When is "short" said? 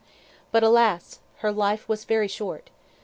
2.27-2.71